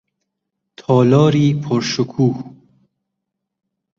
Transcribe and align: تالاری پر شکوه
تالاری 0.77 1.53
پر 1.53 1.81
شکوه 1.81 2.43